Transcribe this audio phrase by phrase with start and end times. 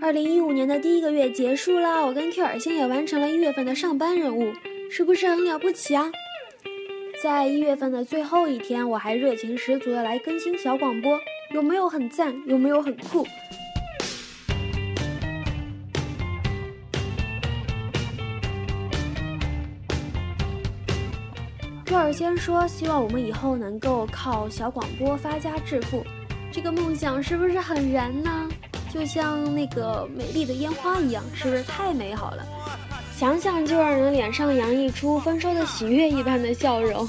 [0.00, 4.52] 二零一五年的第一个月结束啦，我跟 Q 尔先也完成了一月份的上班任务，
[4.90, 6.10] 是不是很了不起啊？
[7.22, 11.18] 在一月份的最后一天，我还热情十足的来更新小广播，
[11.52, 12.32] 有没有很赞？
[12.46, 13.26] 有没有很酷
[21.86, 26.04] ？Q 尔先说，希望我们以后能够靠小广播发家致富，
[26.52, 28.48] 这个梦想是不是很燃呢？
[28.92, 32.44] 就像那个美丽的烟花一样，是不是太美好了？
[33.16, 37.08] 想想就让人脸上洋溢出丰收的喜悦一般的笑容。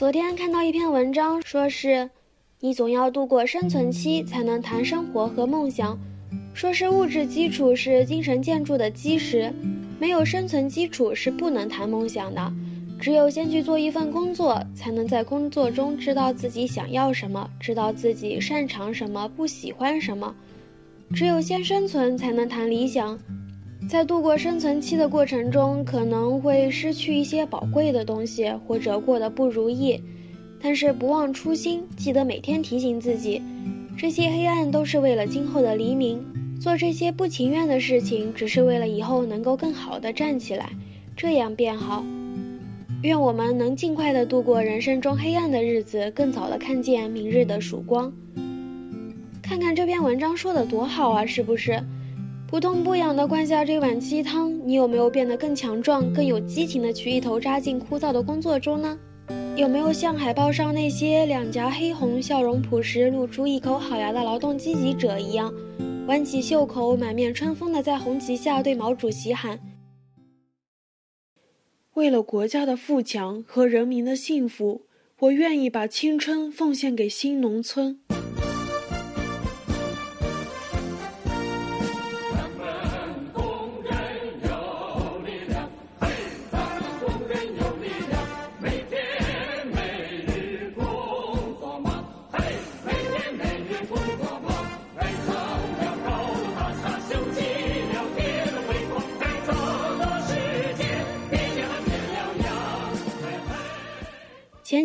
[0.00, 2.08] 昨天看到一篇文章，说是
[2.58, 5.98] 你总要度过生存期，才能谈生活和梦想。
[6.54, 9.52] 说是物质基础是精神建筑的基石，
[9.98, 12.50] 没有生存基础是不能谈梦想的。
[12.98, 20.34] 只有先去做一份工作，才能在工作中知道自己想要什么，知道自己擅长什么，不喜欢什么。
[21.14, 23.18] 只有先生存，才能谈理想。
[23.88, 30.00] 在度过生存期的过程中，可能会失去一些宝贵的东西，或者过得不如意，
[30.62, 33.42] 但是不忘初心，记得每天提醒自己，
[33.96, 36.24] 这些黑暗都是为了今后的黎明。
[36.60, 40.70] 做这些不情愿的事情，只是为了以后能够更好的站起来，
[41.16, 42.04] 这样变好。
[43.02, 48.12] 愿我们能尽快的度过人生中黑暗的日子，更早的看见明日的曙光。
[49.42, 51.82] 看看这篇文章说的多好啊，是不是？
[52.50, 58.98] 不痛不痒的灌下这碗鸡汤，你有没有变得更强壮、更有激情的去一头扎进枯燥的工作中呢？
[59.54, 65.54] 有没有像海报上那些两颊黑红、笑容朴实、露出一口好牙的劳动积极者一样，
[66.08, 69.60] 挽起袖口、满面春风的在红旗下对毛主席喊
[71.94, 74.86] ：“为了国家的富强和人民的幸福，
[75.20, 78.00] 我愿意把青春奉献给新农村。”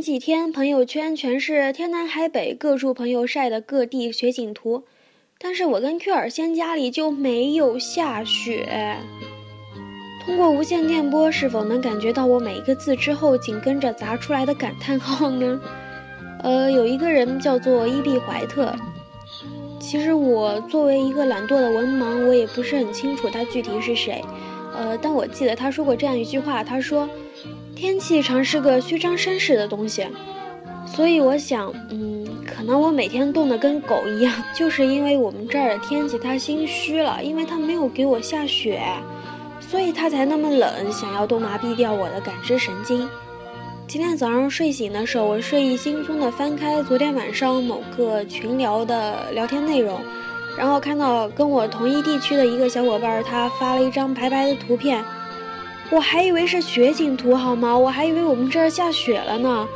[0.05, 4.83] 几天朋友圈全是天南海北各处朋友晒的各地雪景图，
[5.39, 8.99] 但是我跟 Q 尔仙家里就没有下雪。
[10.23, 15.59] 通过无线电波，是否能感觉到我每一个字之后紧跟着砸出来的感叹号呢？
[16.43, 18.75] 呃，有一个人叫做伊壁怀特。
[19.79, 24.23] 其实我作为一个懒惰的文盲，我也不是很清楚他具体是谁。
[24.77, 27.09] 呃，但我记得他说过这样一句话，他说。
[27.75, 30.07] 天气常是个虚张声势的东西，
[30.87, 38.81] 所以我想，嗯，可能我每天冻得跟狗一样， 就是因为我们这儿的天气它心虚了，因为它没有给我下雪，
[39.59, 43.07] 所以它才那么冷，想要都麻痹掉我的感知神经。
[43.87, 49.99] 今天早上睡醒的时候，我睡意惺忪地翻开昨天晚上某个群聊的聊天内容，
[50.57, 55.03] 然后看到跟我同一地区的一个小伙伴，他发了一张白白的图片。
[55.91, 57.78] 我还以为是雪景图，好吗？
[57.78, 59.68] 我还以为我们这儿下雪了呢，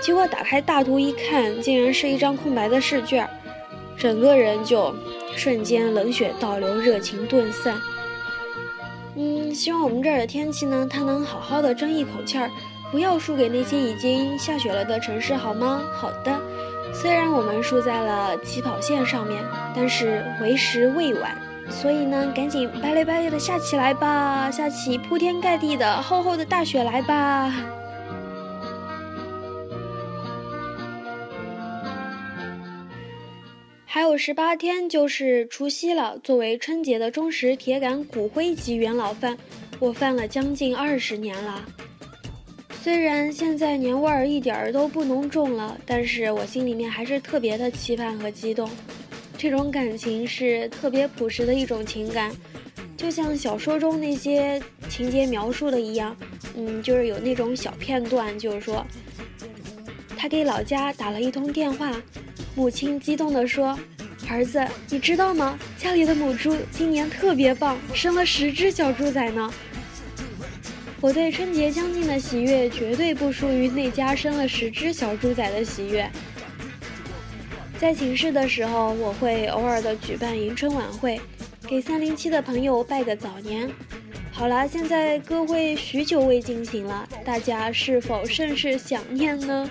[0.00, 3.28] 结果打开大图一看，竟然是一张空白的试卷，
[3.96, 4.94] 整个人就
[5.36, 7.74] 瞬间冷血倒流，热情顿散。
[9.16, 12.48] 嗯，希望我们这儿的天气呢，它能好好的争一口气儿，
[12.90, 15.82] 不要输给那些已经下雪了的城市，好吗？
[15.92, 16.40] 好的，
[16.94, 21.36] 虽然我们输在了起跑线上面，但是为时未晚。
[21.70, 27.52] 所以呢，赶紧白嘞白嘞的下起来吧，下起铺天盖地的厚厚的大雪来吧！
[33.84, 36.18] 还有十八天就是除夕了。
[36.18, 39.36] 作为春节的忠实铁杆骨灰级元老饭，
[39.78, 41.62] 我饭了将近二十年了。
[42.80, 48.68] 虽然现在年味儿一点儿都不浓重了，但是我心里面还是特别的期盼和激动。
[49.42, 52.30] 这种感情是特别朴实的一种情感，
[52.96, 56.16] 就像小说中那些情节描述的一样。
[56.56, 58.86] 嗯，就是有那种小片段，就是说，
[60.16, 62.00] 他给老家打了一通电话，
[62.54, 63.76] 母亲激动地说
[64.30, 65.58] ：“儿子，你知道吗？
[65.76, 69.52] 家里的母猪今年特别棒，生了十只小猪仔呢。”
[71.02, 76.08] 我对春节将近的喜悦，绝对不输于那家生了十只小猪仔的喜悦。
[77.82, 81.20] 在寝室的时候，我会偶尔的举办迎春晚会，
[81.66, 83.68] 给三零七的朋友拜个早年。
[84.30, 89.68] 好啦，现在歌会许久未进行了，大家是否甚是想念呢？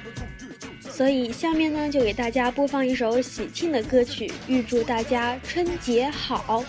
[0.81, 6.65] 所以下面呢，就给大家播放一首喜庆的歌曲，预祝大家春节好。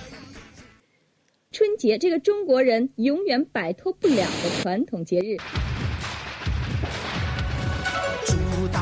[1.50, 5.36] 春节这个中国人永远摆脱不了的传统节日。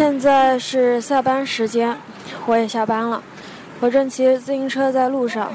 [0.00, 1.94] 现在是下班时间，
[2.46, 3.22] 我也下班了，
[3.80, 5.52] 我正骑着自行车在路上。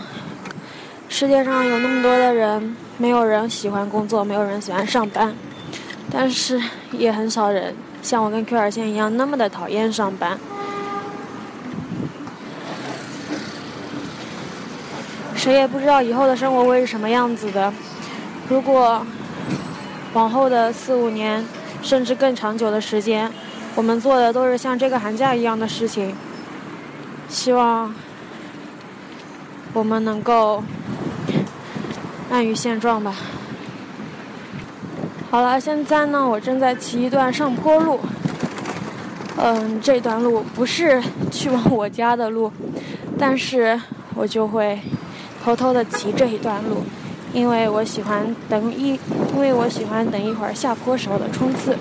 [1.09, 5.33] 世界上有那么多的人，没有人喜欢工作，没有人喜欢上班，
[6.11, 6.61] 但是
[6.91, 10.37] 也很少人像我跟 Q 二线一样那么的讨厌上班。
[15.35, 17.73] 谁也不知道以后的生活会是什么样子的。
[18.47, 19.03] 如果
[20.13, 21.43] 往后的四五年，
[21.81, 23.31] 甚至更长久的时间，
[23.75, 26.15] 我们做的都是像这个寒假一样的事情，
[27.27, 27.93] 希望
[29.73, 30.63] 我们能够
[32.31, 33.13] 安于现状吧。
[35.29, 37.99] 好了，现在呢，我正在骑一段上坡路。
[39.37, 42.49] 嗯，这段路不是去往我家的路，
[43.19, 43.77] 但是
[44.15, 44.79] 我就会
[45.43, 46.85] 偷偷的骑这一段路，
[47.33, 48.97] 因为我喜欢等一，
[49.33, 51.77] 因为我喜欢等一会儿下坡时候的冲刺。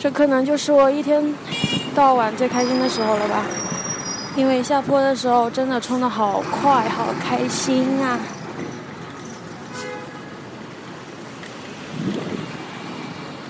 [0.00, 1.22] 这可能就是我一天
[1.94, 3.44] 到晚最开心的时候了吧，
[4.34, 8.18] 因为下坡的时候真的冲的好快，好开心啊！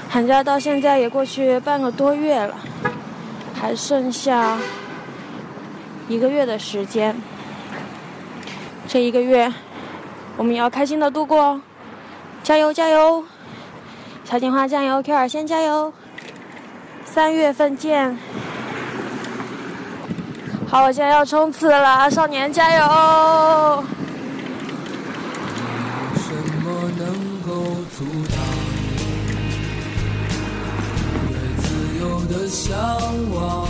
[0.08, 2.56] 寒假到现在也过去半个多月了，
[3.54, 4.58] 还剩下
[6.08, 7.14] 一个月的时间。
[8.88, 9.54] 这一个月，
[10.36, 11.60] 我们要开心的度过哦！
[12.42, 13.24] 加油加油！
[14.24, 15.92] 小金花加油，Q 二先加油！
[17.12, 18.16] 三月份见。
[20.68, 23.84] 好，我现在要冲刺了，少年加油！
[26.14, 27.08] 什么能
[27.42, 27.50] 够
[27.98, 28.38] 阻挡
[31.28, 32.78] 对自由的向
[33.34, 33.66] 往？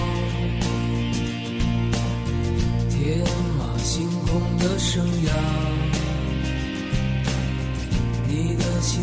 [2.91, 3.25] 天
[3.59, 5.31] 马行空的生涯，
[8.29, 9.03] 你的心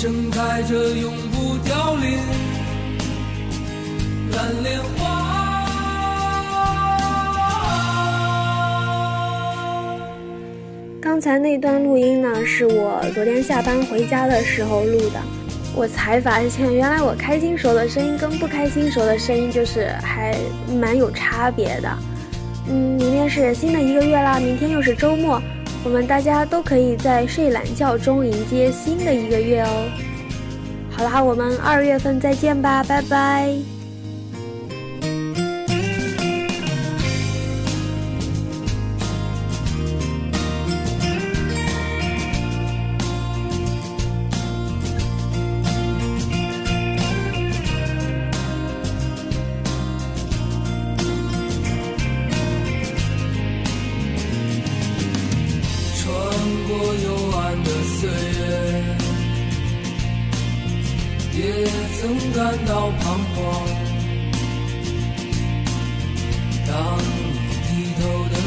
[0.00, 2.20] 盛开着永不凋零
[4.30, 5.66] 蓝莲花。
[11.02, 15.20] 刚才那段录音呢，是我昨天下班回家的时候录的。
[15.74, 20.38] 我才发现，原来我开心时候的声音跟不开心时候的声音就是还
[20.80, 21.90] 蛮有差别的。
[22.68, 25.42] 嗯，明天是新的一个月啦，明天又是周末，
[25.84, 29.88] 我们大家都可以在睡懒觉中迎接新的一个月哦。
[30.90, 33.77] 好啦，我们二月份再见吧，拜拜。